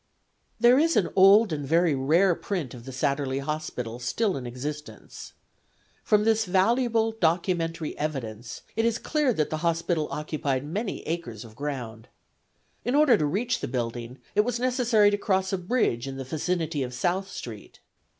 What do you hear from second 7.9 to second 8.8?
evidence